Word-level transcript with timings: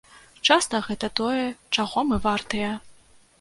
Часта 0.53 0.79
гэта 0.87 1.09
тое, 1.19 1.43
чаго 1.79 2.05
мы 2.13 2.19
вартыя. 2.25 2.73